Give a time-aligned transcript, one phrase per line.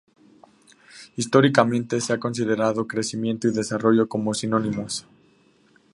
[1.15, 5.05] Históricamente se ha considerado "crecimiento" y "desarrollo" como sinónimos.